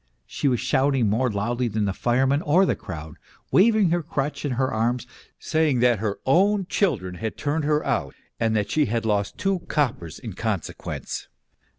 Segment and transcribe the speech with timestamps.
[0.25, 3.17] She was shouting more loudly than the firemen or the crowd,
[3.51, 5.05] waving her crutch and her arms,
[5.37, 9.59] saying that her own children had turned her out and that she had lost two
[9.69, 11.27] coppers in consequence.